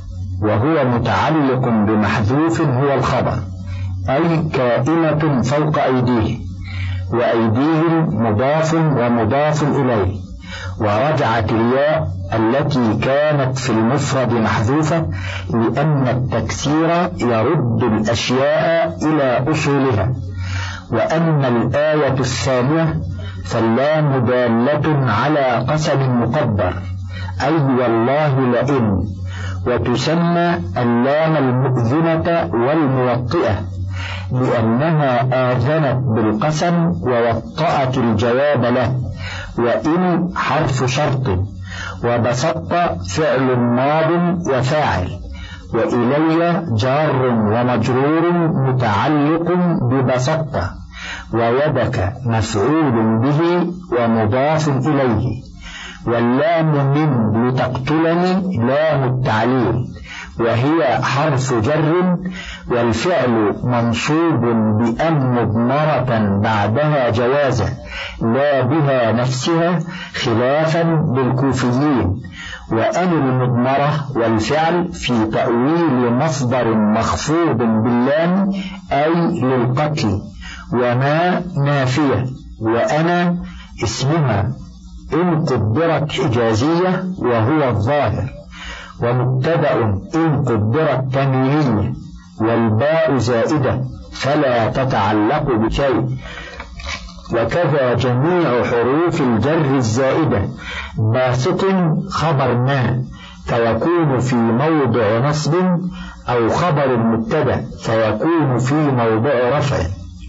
وهو 0.42 0.84
متعلق 0.84 1.68
بمحذوف 1.68 2.60
هو 2.60 2.94
الخبر. 2.94 3.38
أي 4.10 4.48
كائنة 4.52 5.42
فوق 5.42 5.78
أيديه. 5.78 6.38
وأيديهم 7.12 8.24
مضاف 8.26 8.74
ومضاف 8.74 9.62
إليه. 9.62 10.24
ورجعت 10.80 11.52
الياء 11.52 12.08
التي 12.36 12.94
كانت 13.02 13.58
في 13.58 13.70
المفرد 13.70 14.32
محذوفة 14.32 15.06
لأن 15.50 16.08
التكسير 16.08 16.90
يرد 17.16 17.82
الأشياء 17.82 18.98
إلى 19.02 19.50
أصولها. 19.50 20.12
وأما 20.92 21.48
الآية 21.48 22.18
الثانية 22.20 23.00
فاللام 23.44 24.26
دالة 24.26 25.10
على 25.12 25.64
قسم 25.68 26.20
مقدر 26.22 26.74
أي 27.42 27.54
والله 27.54 28.40
لئن. 28.40 29.04
وتسمى 29.66 30.60
اللام 30.76 31.36
المؤذنة 31.36 32.50
والموطئة 32.52 33.56
لأنها 34.32 35.12
آذنت 35.52 35.96
بالقسم 36.04 36.92
ووطأت 37.02 37.98
الجواب 37.98 38.64
له 38.64 39.00
وإن 39.58 40.28
حرف 40.36 40.84
شرط. 40.84 41.53
وبسط 42.04 42.72
فعل 43.16 43.56
ماض 43.56 44.10
وفاعل 44.48 45.08
وإلي 45.74 46.66
جار 46.72 47.16
ومجرور 47.26 48.32
متعلق 48.66 49.52
ببسط 49.82 50.56
ويدك 51.32 52.12
مفعول 52.26 53.18
به 53.18 53.66
ومضاف 53.98 54.68
إليه 54.88 55.42
واللام 56.06 56.66
من 56.94 57.48
لتقتلني 57.48 58.56
لام 58.66 59.04
التعليل 59.04 59.86
وهي 60.40 61.02
حرف 61.02 61.54
جر 61.54 62.16
والفعل 62.70 63.54
منصوب 63.64 64.40
بأن 64.78 65.32
مضمرة 65.32 66.38
بعدها 66.42 67.10
جوازا 67.10 67.68
لا 68.22 68.60
بها 68.60 69.12
نفسها 69.12 69.78
خلافا 70.14 70.82
بالكوفيين 70.82 72.22
وأن 72.72 73.12
المضمرة 73.12 74.06
والفعل 74.16 74.92
في 74.92 75.26
تأويل 75.26 76.12
مصدر 76.12 76.74
مخفوض 76.74 77.56
باللام 77.56 78.50
أي 78.92 79.40
للقتل. 79.42 80.20
وما 80.72 81.42
نافية 81.64 82.26
وأنا 82.60 83.36
اسمها. 83.84 84.52
إن 85.14 85.44
قدرت 85.44 86.12
حجازية 86.12 87.04
وهو 87.18 87.68
الظاهر. 87.68 88.28
ومبتدأ 89.02 89.74
إن 90.14 90.44
قدرت 90.44 91.04
تمييزية 91.14 91.92
والباء 92.40 93.16
زائدة 93.16 93.80
فلا 94.12 94.70
تتعلق 94.70 95.42
بشيء. 95.42 96.08
وكذا 97.32 97.94
جميع 97.94 98.64
حروف 98.64 99.20
الجر 99.20 99.74
الزائدة. 99.74 100.48
باسط 100.98 101.64
خبر 102.08 102.54
ما 102.54 103.04
فيكون 103.46 104.18
في 104.18 104.36
موضع 104.36 105.18
نصب 105.28 105.54
أو 106.28 106.48
خبر 106.48 106.84
المبتدا 106.94 107.64
فيكون 107.82 108.58
في 108.58 108.74
موضع 108.74 109.58
رفع. 109.58 109.76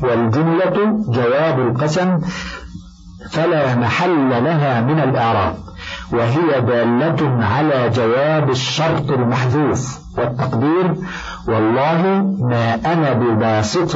والجملة 0.03 1.03
جواب 1.07 1.59
القسم 1.59 2.19
فلا 3.29 3.75
محل 3.75 4.29
لها 4.43 4.81
من 4.81 4.99
الإعراب. 4.99 5.55
وهي 6.13 6.61
دالة 6.61 7.45
على 7.45 7.89
جواب 7.89 8.49
الشرط 8.49 9.11
المحذوف 9.11 9.99
والتقدير 10.17 10.95
والله 11.47 12.01
ما 12.39 12.75
أنا 12.85 13.13
بباسط 13.13 13.95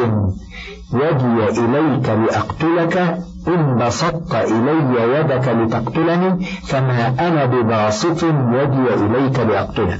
يدي 0.93 1.59
إليك 1.59 2.09
لأقتلك 2.09 3.19
إن 3.47 3.77
بسطت 3.77 4.35
إلي 4.35 5.19
يدك 5.19 5.47
لتقتلني 5.47 6.45
فما 6.45 7.15
أنا 7.19 7.45
بباسط 7.45 8.23
يدي 8.23 8.93
إليك 8.93 9.39
لأقتلك. 9.39 9.99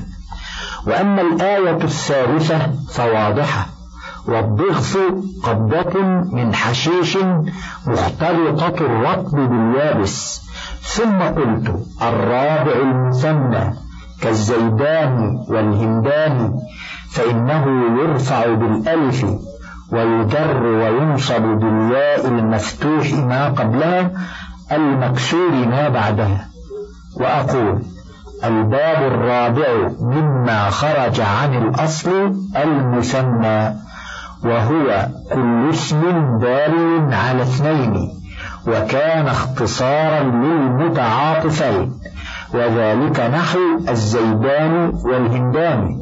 وأما 0.87 1.21
الآية 1.21 1.75
الثالثة 1.83 2.59
فواضحة. 2.93 3.65
والضغث 4.27 4.97
قبضة 5.43 5.99
من 6.31 6.55
حشيش 6.55 7.17
مختلطة 7.87 8.85
الرطب 8.85 9.35
باليابس. 9.49 10.48
ثم 10.81 11.21
قلت 11.21 11.75
الرابع 12.01 12.71
المثنى 12.81 13.73
كالزيدان 14.21 15.45
والهندان 15.49 16.59
فإنه 17.11 17.65
يرفع 18.01 18.45
بالألف 18.53 19.25
ويجر 19.91 20.63
وينصب 20.63 21.41
بالياء 21.41 22.27
المفتوح 22.27 23.13
ما 23.13 23.49
قبلها 23.49 24.11
المكسور 24.71 25.51
ما 25.51 25.89
بعدها. 25.89 26.49
وأقول 27.15 27.81
الباب 28.43 29.11
الرابع 29.11 29.89
مما 29.99 30.69
خرج 30.69 31.21
عن 31.21 31.53
الأصل 31.57 32.35
المثنى 32.55 33.75
وهو 34.43 35.07
كل 35.33 35.69
اسم 35.69 36.01
دال 36.39 37.13
على 37.13 37.41
اثنين. 37.41 38.11
وكان 38.67 39.27
اختصارا 39.27 40.23
للمتعاطفين 40.23 41.93
وذلك 42.53 43.19
نحو 43.19 43.59
الزيدان 43.89 44.93
والهندان. 45.05 45.99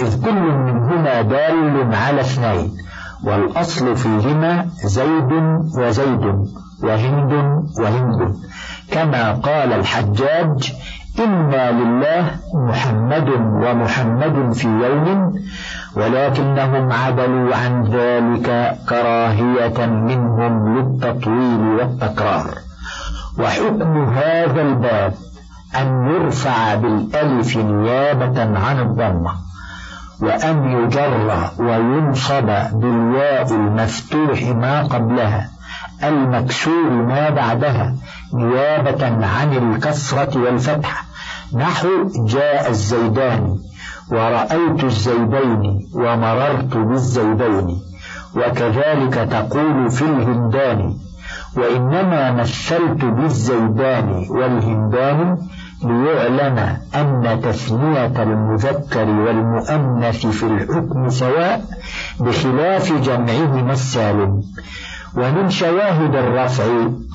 إذ 0.00 0.24
كل 0.24 0.42
منهما 0.42 1.22
دال 1.22 1.94
على 1.94 2.20
اثنين 2.20 2.70
والأصل 3.24 3.96
فيهما 3.96 4.66
زيد 4.84 5.32
وزيد 5.78 6.24
وهند 6.82 7.32
وهند. 7.78 8.34
كما 8.90 9.32
قال 9.32 9.72
الحجاج 9.72 10.72
إنا 11.18 11.70
لله 11.72 12.30
محمد 12.54 13.28
ومحمد 13.62 14.52
في 14.52 14.68
يوم 14.68 15.32
ولكنهم 15.96 16.92
عدلوا 16.92 17.56
عن 17.56 17.84
ذلك 17.84 18.78
كراهية 18.88 19.86
منهم 19.86 20.78
للتطويل 20.78 21.60
والتكرار. 21.60 22.46
وحكم 23.38 24.04
هذا 24.04 24.62
الباب 24.62 25.14
أن 25.74 26.06
يرفع 26.10 26.74
بالألف 26.74 27.56
نيابة 27.56 28.58
عن 28.58 28.80
الضمة 28.80 29.32
وأن 30.20 30.64
يجر 30.64 31.50
وينصب 31.58 32.46
بالياء 32.72 33.54
المفتوح 33.54 34.42
ما 34.42 34.82
قبلها 34.82 35.50
المكسور 36.04 36.90
ما 36.90 37.30
بعدها 37.30 37.94
نيابة 38.34 39.26
عن 39.26 39.52
الكسرة 39.52 40.38
والفتح 40.38 41.04
نحو 41.54 41.88
جاء 42.26 42.70
الزيدان 42.70 43.58
ورأيت 44.12 44.84
الزيدين 44.84 45.62
ومررت 45.94 46.76
بالزيدين 46.76 47.68
وكذلك 48.36 49.14
تقول 49.14 49.90
في 49.90 50.02
الهندان 50.04 50.94
وإنما 51.56 52.32
مثلت 52.32 53.04
بالزيدان 53.04 54.26
والهندان 54.30 55.38
ليعلم 55.84 56.58
أن 56.94 57.40
تثنية 57.42 58.22
المذكر 58.22 59.08
والمؤنث 59.08 60.26
في 60.26 60.42
الحكم 60.46 61.08
سواء 61.08 61.64
بخلاف 62.20 62.92
جمعهما 62.92 63.72
السالم. 63.72 64.42
ومن 65.16 65.50
شواهد 65.50 66.14
الرفع 66.14 66.64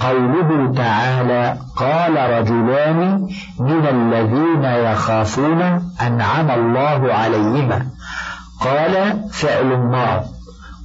قوله 0.01 0.73
تعالى 0.75 1.57
قال 1.75 2.39
رجلان 2.39 3.27
من 3.60 3.86
الذين 3.88 4.63
يخافون 4.63 5.62
أنعم 6.01 6.51
الله 6.51 7.13
عليهما. 7.13 7.86
قال 8.62 9.23
فعل 9.31 9.77
ماض 9.77 10.23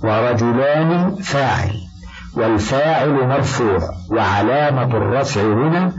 ورجلان 0.04 1.14
فاعل 1.14 1.72
والفاعل 2.36 3.28
مرفوع 3.28 3.78
وعلامة 4.10 4.96
الرفع 4.96 5.40
هنا 5.40 5.92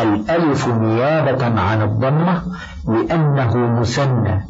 الألف 0.00 0.68
نيابة 0.68 1.60
عن 1.60 1.82
الضمة 1.82 2.42
لأنه 2.88 3.56
مثنى 3.80 4.46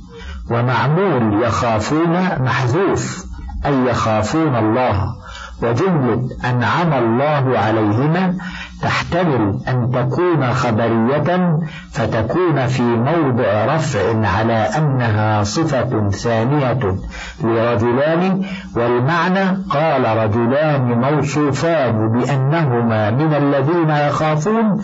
ومعمول 0.50 1.42
يخافون 1.42 2.42
محذوف 2.42 3.24
أي 3.66 3.84
يخافون 3.86 4.56
الله 4.56 5.14
وجملة 5.62 6.28
أنعم 6.44 6.92
الله 6.92 7.58
عليهما 7.58 8.34
تحتمل 8.82 9.60
أن 9.68 9.90
تكون 9.92 10.52
خبرية 10.52 11.58
فتكون 11.92 12.66
في 12.66 12.82
موضع 12.82 13.64
رفع 13.74 14.26
على 14.28 14.68
أنها 14.78 15.42
صفة 15.42 16.10
ثانية 16.10 16.96
لرجلان 17.44 18.42
والمعنى 18.76 19.56
قال 19.70 20.16
رجلان 20.16 21.00
موصوفان 21.00 22.08
بأنهما 22.08 23.10
من 23.10 23.34
الذين 23.34 23.90
يخافون 23.90 24.82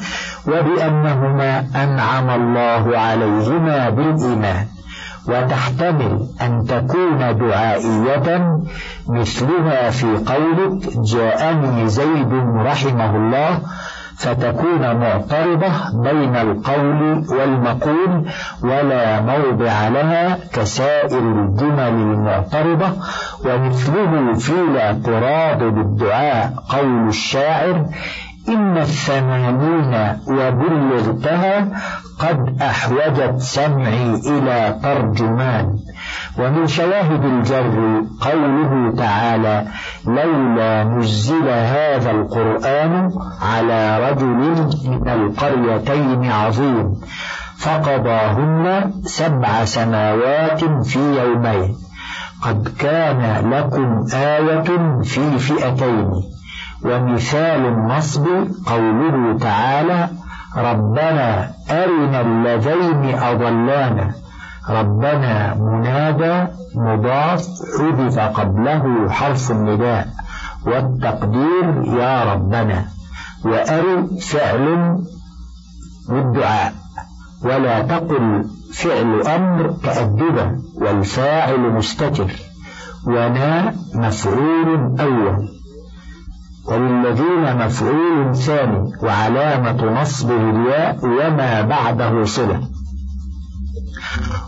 وبأنهما 0.48 1.64
أنعم 1.74 2.30
الله 2.30 2.98
عليهما 2.98 3.90
بالإيمان. 3.90 4.75
وتحتمل 5.28 6.26
أن 6.42 6.64
تكون 6.64 7.38
دعائية 7.38 8.58
مثلها 9.08 9.90
في 9.90 10.06
قولك. 10.06 10.82
جاءني 10.96 11.88
زيد 11.88 12.32
رحمه 12.56 13.16
الله 13.16 13.58
فتكون 14.16 14.96
معترضة 14.96 15.72
بين 15.94 16.36
القول 16.36 17.24
والمقول 17.28 18.24
ولا 18.62 19.20
موضع 19.20 19.88
لها 19.88 20.38
كسائر 20.52 21.18
الجمل 21.18 21.88
المعترضة. 21.88 22.88
ومثله 23.44 24.34
في 24.34 24.52
الاعتراض 24.52 25.58
بالدعاء 25.58 26.52
قول 26.68 27.08
الشاعر 27.08 27.86
إن 28.48 28.76
الثمانين 28.78 30.18
وبلغتها 30.26 31.68
قد 32.18 32.62
أحوجت 32.62 33.34
سمعي 33.38 34.14
إلى 34.14 34.78
ترجمان. 34.82 35.78
ومن 36.38 36.66
شواهد 36.66 37.24
الجر 37.24 38.02
قوله 38.20 38.94
تعالى 38.96 39.66
لولا 40.06 40.84
نزل 40.84 41.48
هذا 41.48 42.10
القرآن 42.10 43.10
على 43.42 44.10
رجل 44.10 44.26
من 44.26 45.08
القريتين 45.08 46.30
عظيم 46.30 47.00
فقضاهن 47.58 48.92
سبع 49.04 49.64
سماوات 49.64 50.64
في 50.64 50.98
يومين. 50.98 51.76
قد 52.42 52.68
كان 52.78 53.50
لكم 53.50 54.04
آية 54.14 54.68
في 55.02 55.38
فئتين. 55.38 56.10
ومثال 56.84 57.66
النصب 57.66 58.26
قوله 58.66 59.38
تعالى 59.38 60.08
ربنا 60.56 61.50
أرنا 61.70 62.20
اللذين 62.20 63.14
أضلانا. 63.18 64.14
ربنا 64.70 65.54
منادى 65.54 66.52
مضاف 66.74 67.46
حذف 67.78 68.18
قبله 68.18 69.10
حرف 69.10 69.50
النداء. 69.50 70.08
والتقدير 70.66 71.84
يا 72.00 72.32
ربنا. 72.32 72.84
وأر 73.44 74.06
فعل 74.20 74.96
بالدعاء 76.08 76.72
ولا 77.44 77.82
تقل 77.82 78.44
فعل 78.74 79.22
أمر 79.22 79.70
تأدبا 79.84 80.62
والفاعل 80.74 81.60
مستتر. 81.60 82.30
ونا 83.06 83.74
مفعول 83.94 85.00
أول. 85.00 85.55
وللذين 86.68 87.56
مفعول 87.66 88.36
ثاني 88.36 88.92
وعلامة 89.02 90.00
نصبه 90.00 90.50
الياء 90.50 90.98
وما 91.04 91.62
بعده 91.62 92.24
صلة. 92.24 92.60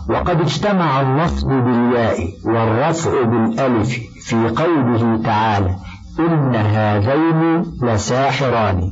وقد 0.09 0.41
اجتمع 0.41 1.01
النصب 1.01 1.47
بالياء 1.47 2.17
والرفع 2.45 3.23
بالألف 3.23 3.99
في 4.21 4.49
قوله 4.49 5.23
تعالى 5.23 5.75
إن 6.19 6.55
هذين 6.55 7.63
لساحران. 7.81 8.91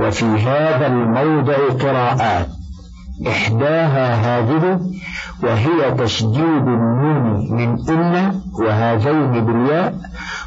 وفي 0.00 0.24
هذا 0.24 0.86
الموضع 0.86 1.56
قراءات. 1.80 2.48
إحداها 3.28 4.14
هذه 4.14 4.80
وهي 5.42 5.90
تشديد 5.98 6.66
النون 6.68 7.52
من 7.52 7.88
إن 7.88 8.40
وهذين 8.60 9.44
بالياء 9.44 9.99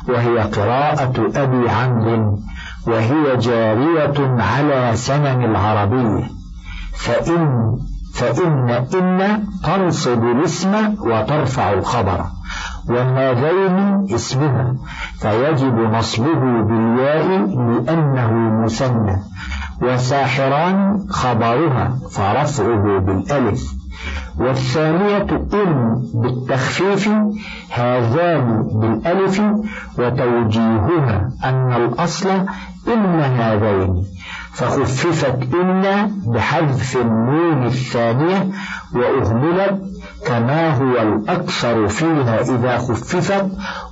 وهي 0.10 0.40
قراءة 0.40 1.32
أبي 1.36 1.70
عمرو 1.70 2.40
وهي 2.88 3.38
جارية 3.38 4.44
على 4.44 4.92
سنن 4.96 5.44
العربية 5.46 6.24
فإن 6.94 7.78
فإن 8.14 8.70
إن 8.70 9.44
تنصب 9.64 10.24
الاسم 10.24 10.96
وترفع 11.00 11.74
الخبر. 11.74 12.26
وهذين 12.90 14.06
اسمها 14.16 14.76
فيجب 15.20 15.80
نصبه 15.80 16.62
بالياء 16.62 17.28
لأنه 17.48 18.62
مثنى 18.64 19.18
وساحران 19.82 21.06
خبرها 21.10 21.98
فرفعه 22.12 23.00
بالألف. 23.00 23.83
والثانية 24.40 25.28
إن 25.54 26.02
بالتخفيف 26.14 27.10
هذان 27.70 28.64
بالألف 28.74 29.42
وتوجيهها 29.98 31.30
أن 31.44 31.74
الأصل 31.74 32.30
إن 32.88 33.20
هذين 33.20 34.06
فخففت 34.54 35.54
إن 35.54 36.12
بحذف 36.26 36.98
النون 36.98 37.66
الثانية 37.66 38.48
وأهملت 38.96 39.82
كما 40.28 40.74
هو 40.74 41.02
الأكثر 41.02 41.88
فيها 41.88 42.42
إذا 42.42 42.78
خففت 42.78 43.46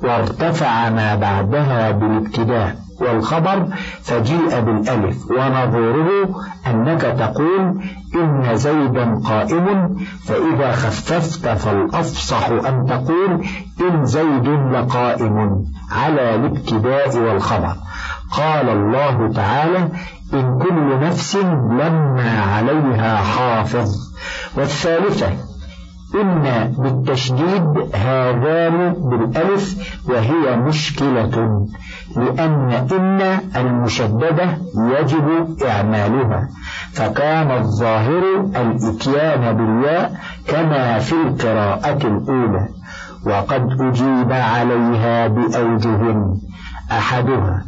وارتفع 0.03 0.89
ما 0.89 1.15
بعدها 1.15 1.91
بالابتداء. 1.91 2.75
والخبر 3.01 3.67
فجيء 4.01 4.59
بالألف 4.59 5.31
ونظيره 5.31 6.29
أنك 6.67 7.01
تقول 7.01 7.81
إن 8.15 8.55
زيدا 8.55 9.21
قائم 9.25 9.95
فإذا 10.25 10.71
خففت 10.71 11.47
فالأفصح 11.47 12.49
أن 12.49 12.85
تقول 12.85 13.45
إن 13.81 14.05
زيد 14.05 14.47
لقائم 14.47 15.65
على 15.91 16.35
الابتداء 16.35 17.17
والخبر. 17.17 17.75
قال 18.31 18.69
الله 18.69 19.33
تعالى 19.33 19.89
إن 20.33 20.59
كل 20.59 20.99
نفس 20.99 21.35
لما 21.79 22.41
عليها 22.41 23.15
حافظ. 23.17 23.89
والثالثة 24.57 25.27
إن 26.15 26.73
بالتشديد 26.77 27.95
هذان 27.95 28.93
بالألف 28.93 29.97
وهي 30.09 30.55
مشكلة. 30.57 31.65
لأن 32.15 32.71
إن 32.91 33.21
المشددة 33.55 34.57
يجب 34.77 35.57
إعمالها 35.67 36.49
فكان 36.93 37.51
الظاهر 37.51 38.23
الإتيان 38.55 39.57
بالياء 39.57 40.13
كما 40.47 40.99
في 40.99 41.13
القراءة 41.13 42.07
الأولى 42.07 42.67
وقد 43.25 43.81
أجيب 43.81 44.31
عليها 44.31 45.27
بأوجه 45.27 46.15
أحدها 46.91 47.63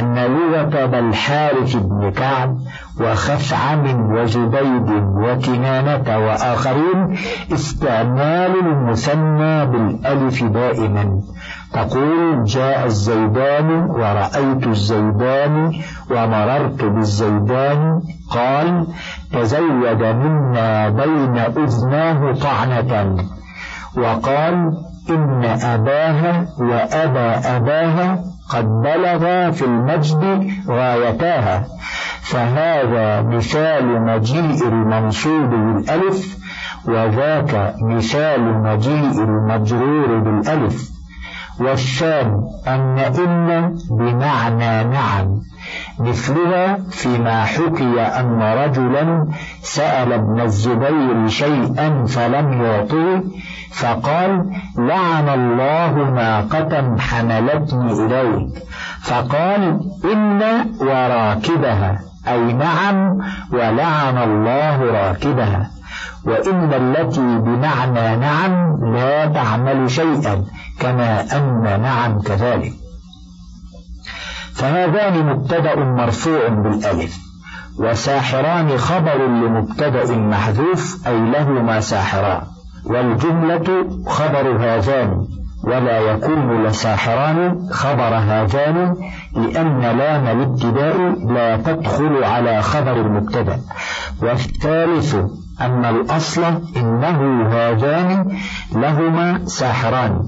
أن 0.00 0.14
لغة 0.14 0.86
بالحارث 0.86 1.76
بن 1.76 2.10
كعب 2.10 2.58
وخثعم 3.00 4.12
وزبيد 4.12 4.90
وكنانة 5.16 6.18
وآخرين 6.18 7.16
استعمال 7.52 8.52
المثنى 8.58 9.66
بالألف 9.66 10.44
دائما. 10.44 11.20
تقول 11.74 12.44
جاء 12.44 12.86
الزيدان 12.86 13.70
ورأيت 13.90 14.66
الزيدان 14.66 15.72
ومررت 16.10 16.84
بالزيدان. 16.84 18.02
قال 18.30 18.86
تزود 19.32 20.02
منا 20.02 20.88
بين 20.88 21.38
أذناه 21.38 22.32
طعنة. 22.32 23.16
وقال 23.96 24.72
إن 25.10 25.44
أباها 25.44 26.46
وأبا 26.58 27.56
أباها 27.56 28.24
قد 28.50 28.64
بلغا 28.64 29.50
في 29.50 29.64
المجد 29.64 30.50
غايتاها 30.68 31.64
فهذا 32.22 33.22
مثال 33.22 34.02
مجيء 34.02 34.68
المنصوب 34.68 35.50
بالألف 35.50 36.38
وذاك 36.88 37.74
مثال 37.82 38.62
مجيء 38.62 39.24
المجرور 39.24 40.18
بالألف. 40.18 40.91
والثاني 41.64 42.42
أن 42.66 42.98
إن 42.98 43.76
بمعنى 43.90 44.84
نعم 44.84 45.40
مثلها 45.98 46.78
فيما 46.90 47.44
حكي 47.44 48.00
أن 48.00 48.42
رجلا 48.42 49.26
سأل 49.62 50.12
ابن 50.12 50.40
الزبير 50.40 51.28
شيئا 51.28 52.04
فلم 52.06 52.62
يعطه 52.62 53.22
فقال 53.72 54.50
لعن 54.78 55.28
الله 55.28 56.10
ناقة 56.10 56.96
حملتني 56.98 57.92
إليك 57.92 58.62
فقال 59.02 59.80
إن 60.12 60.42
وراكبها 60.80 62.12
أي 62.28 62.52
نعم 62.52 63.18
ولعن 63.52 64.18
الله 64.18 64.82
راكبها. 64.82 65.70
وإن 66.24 66.72
التي 66.72 67.38
بمعنى 67.38 68.16
نعم 68.16 68.76
لا 68.94 69.26
تعمل 69.26 69.90
شيئا. 69.90 70.44
كما 70.82 71.36
أن 71.36 71.82
نعم 71.82 72.20
كذلك. 72.20 72.72
فهذان 74.54 75.26
مبتدأ 75.26 75.76
مرفوع 75.76 76.48
بالألف 76.48 77.18
وساحران 77.78 78.78
خبر 78.78 79.26
لمبتدأ 79.26 80.16
محذوف 80.16 81.06
أي 81.06 81.18
لهما 81.18 81.80
ساحران 81.80 82.42
والجملة 82.84 83.86
خبر 84.06 84.56
هذان 84.64 85.26
ولا 85.64 85.98
يكون 85.98 86.64
لساحران 86.64 87.68
خبر 87.70 88.14
هذان 88.14 88.96
لأن 89.36 89.80
لام 89.80 90.26
الابتداء 90.26 90.96
لا 91.32 91.56
تدخل 91.56 92.24
على 92.24 92.62
خبر 92.62 93.00
المبتدأ. 93.00 93.60
والثالث 94.22 95.16
أن 95.60 95.84
الأصل 95.84 96.42
إنه 96.76 97.48
هذان 97.48 98.38
لهما 98.72 99.46
ساحران 99.46 100.22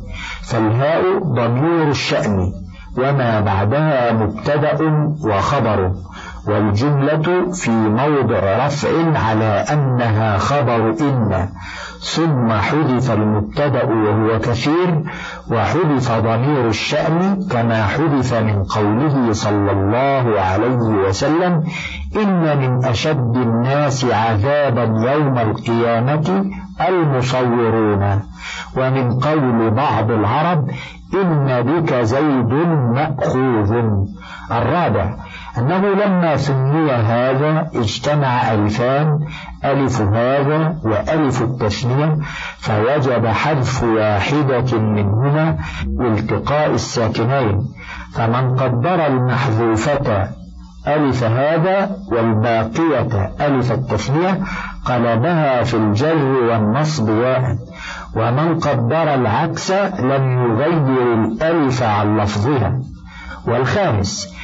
فالهاء 0.48 1.18
ضمير 1.18 1.88
الشأن 1.88 2.52
وما 2.98 3.40
بعدها 3.40 4.12
مبتدأ 4.12 4.78
وخبر 5.24 5.92
والجملة 6.48 7.52
في 7.52 7.70
موضع 7.70 8.66
رفع 8.66 8.88
على 9.18 9.64
أنها 9.72 10.38
خبر 10.38 10.94
إن 11.00 11.48
ثم 12.00 12.52
حذف 12.52 13.10
المبتدأ 13.10 13.84
وهو 13.84 14.38
كثير 14.38 15.04
وحذف 15.50 16.12
ضمير 16.12 16.68
الشأن 16.68 17.46
كما 17.50 17.86
حذف 17.86 18.34
من 18.34 18.64
قوله 18.64 19.32
صلى 19.32 19.72
الله 19.72 20.40
عليه 20.40 21.08
وسلم 21.08 21.64
إن 22.16 22.58
من 22.58 22.84
أشد 22.84 23.36
الناس 23.36 24.04
عذابا 24.04 24.82
يوم 25.12 25.38
القيامة 25.38 26.44
المصورون. 26.80 28.22
ومن 28.76 29.20
قول 29.20 29.70
بعض 29.70 30.10
العرب 30.10 30.70
إن 31.14 31.62
بك 31.62 31.94
زيد 31.94 32.52
مأخوذ. 32.94 33.72
الرابع 34.52 35.16
أنه 35.58 35.88
لما 35.88 36.36
سمي 36.36 36.92
هذا 36.92 37.70
اجتمع 37.74 38.52
ألفان 38.52 39.18
ألف 39.64 40.00
هذا 40.00 40.76
وألف 40.84 41.42
التثنية 41.42 42.16
فوجب 42.58 43.26
حذف 43.26 43.82
واحدة 43.82 44.78
منهما 44.78 45.56
لالتقاء 45.98 46.70
الساكنين. 46.70 47.68
فمن 48.14 48.56
قدر 48.56 49.06
المحذوفة 49.06 50.28
ألف 50.88 51.24
هذا 51.24 51.96
والباقية 52.12 53.32
ألف 53.40 53.72
التثنية 53.72 54.40
قلبها 54.84 55.62
في 55.62 55.74
الجر 55.74 56.24
والنصب 56.24 57.08
واحد 57.08 57.58
ومن 58.16 58.58
قدر 58.58 59.14
العكس 59.14 59.70
لم 60.00 60.38
يغير 60.42 61.14
الألف 61.14 61.82
عن 61.82 62.16
لفظها. 62.16 62.80
والخامس 63.46 64.34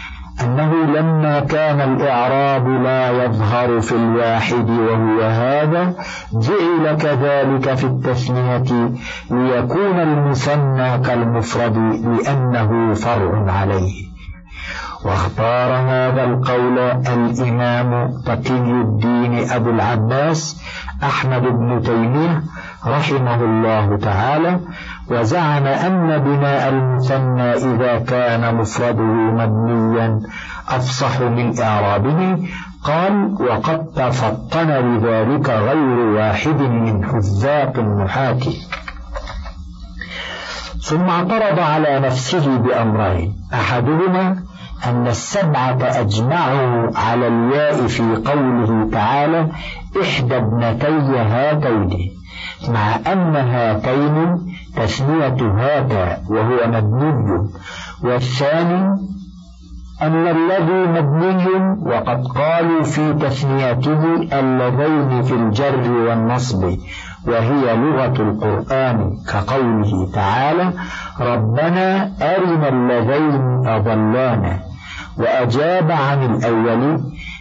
أنه 0.44 0.74
لما 0.84 1.40
كان 1.40 1.80
الإعراب 1.80 2.68
لا 2.68 3.24
يظهر 3.24 3.80
في 3.80 3.92
الواحد 3.92 4.70
وهو 4.70 5.22
هذا 5.22 5.94
جعل 6.32 6.96
كذلك 6.96 7.74
في 7.74 7.84
التثنية 7.84 8.90
ليكون 9.30 10.00
المثنى 10.00 10.98
كالمفرد 10.98 11.76
لأنه 12.04 12.94
فرع 12.94 13.52
عليه. 13.52 14.09
واختار 15.04 15.72
هذا 15.72 16.24
القول 16.24 16.78
الإمام 16.78 18.10
تقي 18.26 18.70
الدين 18.70 19.50
أبو 19.50 19.70
العباس 19.70 20.62
أحمد 21.02 21.42
بن 21.42 21.82
تيمية 21.82 22.42
رحمه 22.86 23.44
الله 23.44 23.96
تعالى 23.96 24.60
وزعم 25.10 25.66
أن 25.66 26.18
بناء 26.18 26.68
المثنى 26.68 27.52
إذا 27.52 27.98
كان 27.98 28.54
مفرده 28.54 29.02
مبنيا 29.40 30.20
أفصح 30.68 31.20
من 31.20 31.60
إعرابه 31.60 32.38
قال 32.84 33.34
وقد 33.40 33.86
تفطن 33.96 34.68
لذلك 34.68 35.50
غير 35.50 35.98
واحد 35.98 36.60
من 36.60 37.04
حذاق 37.04 37.78
النحاة 37.78 38.38
ثم 40.82 41.00
اعترض 41.08 41.58
على 41.58 42.00
نفسه 42.00 42.56
بأمرين 42.56 43.36
أحدهما 43.54 44.36
أن 44.86 45.06
السبعة 45.06 45.78
أجمعوا 45.82 46.90
على 46.96 47.28
الياء 47.28 47.86
في 47.86 48.02
قوله 48.02 48.90
تعالى 48.92 49.48
إحدى 50.02 50.36
ابنتي 50.36 51.18
هاتين 51.18 52.10
مع 52.68 52.96
أن 53.12 53.36
هاتين 53.36 54.36
تثنية 54.76 55.52
هذا 55.58 56.18
وهو 56.30 56.66
مبني 56.66 57.48
والثاني 58.04 59.10
أن 60.02 60.26
الذي 60.26 61.00
مبني 61.00 61.76
وقد 61.82 62.26
قالوا 62.26 62.82
في 62.82 63.12
تثنيته 63.12 64.14
اللذين 64.32 65.22
في 65.22 65.34
الجر 65.34 65.90
والنصب 65.92 66.64
وهي 67.26 67.76
لغة 67.76 68.22
القرآن 68.22 69.16
كقوله 69.28 70.08
تعالى 70.14 70.72
ربنا 71.20 72.12
أرنا 72.22 72.68
اللذين 72.68 73.66
أضلانا 73.68 74.69
وأجاب 75.20 75.90
عن 75.90 76.34
الأول 76.34 77.00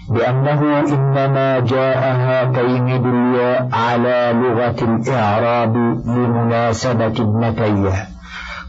بأنه 0.10 0.80
إنما 0.80 1.60
جاء 1.60 1.98
هاتين 1.98 2.98
بالياء 2.98 3.70
على 3.74 4.34
لغة 4.36 4.76
الإعراب 4.82 5.76
لمناسبة 6.06 7.06
ابنتيه. 7.06 8.08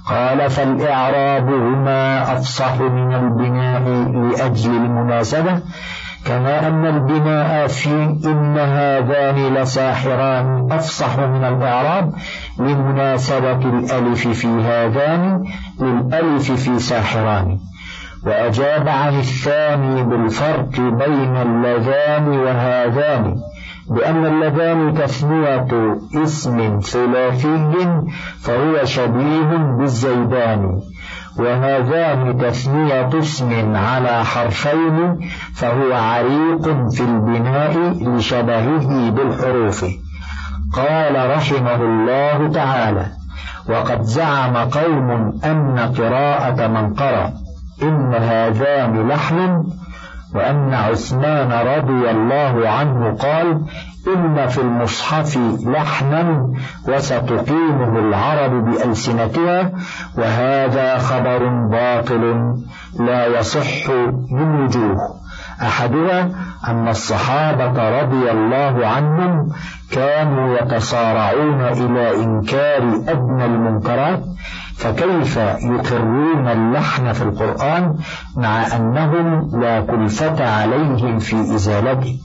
قال 0.07 0.51
فالإعراب 0.51 1.49
هما 1.49 2.23
أفصح 2.33 2.81
من 2.81 3.15
البناء 3.15 3.83
لأجل 4.13 4.71
المناسبة 4.71 5.61
كما 6.25 6.69
أن 6.69 6.87
البناء 6.87 7.67
في 7.67 7.91
إن 8.25 8.59
هذان 8.59 9.55
لساحران 9.55 10.69
أفصح 10.73 11.19
من 11.19 11.45
الإعراب 11.45 12.13
لمناسبة 12.59 13.53
الألف 13.53 14.29
في 14.29 14.47
هذان 14.47 15.45
للألف 15.81 16.53
في 16.53 16.79
ساحران. 16.79 17.59
وأجاب 18.27 18.89
عن 18.89 19.19
الثاني 19.19 20.03
بالفرق 20.03 20.81
بين 20.81 21.37
اللذان 21.37 22.29
وهذان 22.29 23.37
بأن 23.91 24.27
اللذان 24.27 24.95
تثنية 24.95 25.99
اسم 26.15 26.81
ثلاثي 26.81 27.89
فهو 28.41 28.85
شبيه 28.85 29.57
بالزيدان 29.79 30.81
وهذان 31.39 32.39
تثنية 32.39 33.19
اسم 33.19 33.77
على 33.77 34.25
حرفين 34.25 35.19
فهو 35.55 35.93
عريق 35.93 36.91
في 36.91 37.01
البناء 37.01 37.77
لشبهه 38.01 39.11
بالحروف. 39.11 39.85
قال 40.73 41.31
رحمه 41.31 41.83
الله 41.83 42.49
تعالى 42.49 43.07
وقد 43.69 44.03
زعم 44.03 44.57
قوم 44.57 45.11
أن 45.45 45.79
قراءة 45.99 46.67
من 46.67 46.95
قرأ 46.95 47.33
إن 47.83 48.15
هذان 48.15 49.09
لحن 49.09 49.65
وأن 50.35 50.75
عثمان 50.75 51.53
رضي 51.53 52.11
الله 52.11 52.69
عنه 52.69 53.17
قال 53.17 53.61
إن 54.17 54.47
في 54.49 54.61
المصحف 54.61 55.39
لحنا 55.67 56.53
وستقيمه 56.89 57.99
العرب 57.99 58.65
بألسنتها 58.65 59.73
وهذا 60.19 60.99
خبر 60.99 61.49
باطل 61.49 62.55
لا 62.99 63.27
يصح 63.27 63.89
من 64.31 64.61
وجوه. 64.63 65.20
أحدها 65.63 66.31
أن 66.69 66.89
الصحابة 66.89 68.01
رضي 68.01 68.31
الله 68.31 68.87
عنهم 68.87 69.49
كانوا 69.93 70.59
يتصارعون 70.59 71.61
إلى 71.61 72.25
إنكار 72.25 72.83
أدنى 73.09 73.45
المنكرات 73.45 74.23
فكيف 74.77 75.37
يقرون 75.63 76.49
اللحن 76.49 77.13
في 77.13 77.23
القرآن 77.23 77.97
مع 78.37 78.77
أنهم 78.77 79.61
لا 79.61 79.81
كلفة 79.81 80.51
عليهم 80.51 81.19
في 81.19 81.37
إزالته؟ 81.41 82.19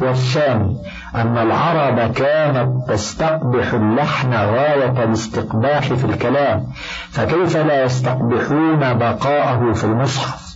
والثاني 0.00 0.76
أن 1.14 1.38
العرب 1.38 2.12
كانت 2.12 2.88
تستقبح 2.88 3.72
اللحن 3.72 4.32
غاية 4.32 5.04
الاستقباح 5.04 5.92
في 5.92 6.04
الكلام 6.04 6.66
فكيف 7.10 7.56
لا 7.56 7.84
يستقبحون 7.84 8.98
بقاءه 8.98 9.72
في 9.72 9.84
المصحف؟ 9.84 10.48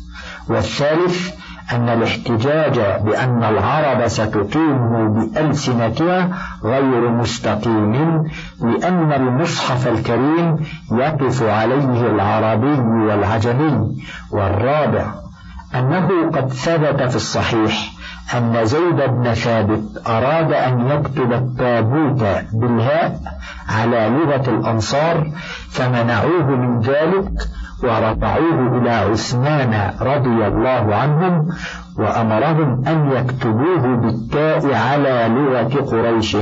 والثالث 0.48 1.41
أن 1.72 1.88
الاحتجاج 1.88 2.80
بأن 3.04 3.44
العرب 3.44 4.06
ستقيمه 4.06 5.08
بألسنتها 5.08 6.28
غير 6.64 7.08
مستقيم 7.10 8.24
لأن 8.60 9.12
المصحف 9.12 9.88
الكريم 9.88 10.56
يقف 10.92 11.42
عليه 11.42 12.06
العربي 12.10 12.80
والعجمي. 12.80 14.02
والرابع 14.30 15.06
أنه 15.74 16.30
قد 16.30 16.48
ثبت 16.52 17.02
في 17.02 17.16
الصحيح 17.16 17.92
أن 18.34 18.64
زيد 18.64 18.96
بن 18.96 19.34
ثابت 19.34 20.02
أراد 20.06 20.52
أن 20.52 20.90
يكتب 20.90 21.32
التابوت 21.32 22.24
بالهاء 22.52 23.20
على 23.68 24.08
لغة 24.08 24.50
الأنصار 24.50 25.30
فمنعوه 25.70 26.46
من 26.46 26.80
ذلك 26.80 27.30
ورفعوه 27.82 28.78
إلى 28.78 28.90
عثمان 28.90 29.94
رضي 30.00 30.46
الله 30.46 30.94
عنهم 30.94 31.48
وأمرهم 31.98 32.84
أن 32.86 33.12
يكتبوه 33.12 33.96
بالتاء 33.96 34.74
على 34.74 35.28
لغة 35.28 35.90
قريش. 35.90 36.36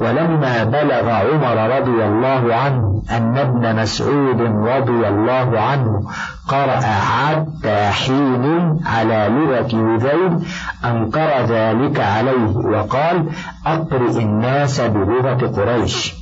ولما 0.00 0.64
بلغ 0.64 1.10
عمر 1.10 1.76
رضي 1.76 2.04
الله 2.04 2.54
عنه 2.54 3.02
أن 3.10 3.38
ابن 3.38 3.76
مسعود 3.76 4.40
رضي 4.40 5.08
الله 5.08 5.60
عنه 5.60 6.02
قرأ 6.48 6.80
حتى 6.80 7.90
حين 7.90 8.76
على 8.86 9.28
لغة 9.28 9.96
هذيل 9.96 10.38
أنكر 10.84 11.30
ذلك 11.44 12.00
عليه 12.00 12.56
وقال 12.56 13.26
أقرئ 13.66 14.18
الناس 14.22 14.80
بلغة 14.80 15.46
قريش. 15.46 16.19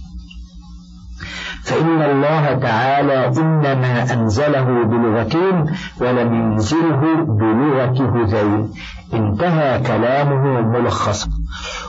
فإن 1.68 2.02
الله 2.02 2.54
تعالى 2.54 3.26
إنما 3.40 4.12
أنزله 4.12 4.84
بلغتين 4.84 5.66
ولم 6.00 6.34
ينزله 6.34 7.00
بلغة 7.28 7.98
هذيل 8.16 8.68
انتهى 9.14 9.80
كلامه 9.80 10.60
ملخصا 10.60 11.28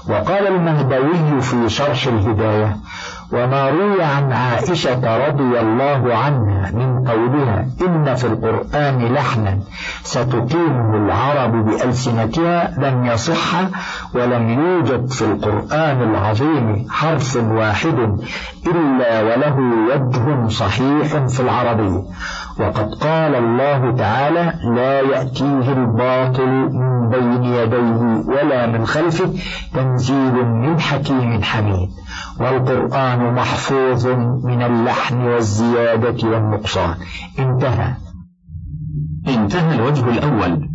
وقال 0.09 0.47
المهدوي 0.47 1.41
في 1.41 1.69
شرح 1.69 2.07
الهداية 2.07 2.77
وما 3.33 3.69
روي 3.69 4.03
عن 4.03 4.31
عائشة 4.31 5.27
رضي 5.27 5.59
الله 5.59 6.15
عنها 6.15 6.71
من 6.71 7.07
قولها 7.07 7.65
إن 7.81 8.15
في 8.15 8.27
القرآن 8.27 9.13
لحنا 9.13 9.59
ستقيمه 10.03 10.95
العرب 10.95 11.65
بألسنتها 11.65 12.73
لم 12.77 13.05
يصح 13.05 13.55
ولم 14.13 14.49
يوجد 14.49 15.11
في 15.11 15.21
القرآن 15.21 16.01
العظيم 16.09 16.85
حرف 16.89 17.35
واحد 17.35 18.17
إلا 18.67 19.21
وله 19.21 19.55
وجه 19.89 20.47
صحيح 20.47 21.25
في 21.27 21.39
العربية 21.39 22.03
وقد 22.59 22.93
قال 22.95 23.35
الله 23.35 23.95
تعالى 23.95 24.53
لا 24.75 25.01
يأتيه 25.01 25.71
الباطل 25.73 26.47
من 26.73 27.09
بين 27.09 27.43
يديه 27.43 28.23
ولا 28.27 28.67
من 28.67 28.85
خلفه 28.85 29.33
تنزيل 29.73 30.45
من 30.45 30.79
حكيم 30.79 31.41
حميد 31.43 31.89
والقرآن 32.39 33.33
محفوظ 33.33 34.07
من 34.43 34.61
اللحن 34.61 35.21
والزيادة 35.21 36.29
والنقصان. 36.29 36.95
انتهى. 37.39 37.93
انتهى 39.27 39.75
الوجه 39.75 40.09
الأول. 40.09 40.69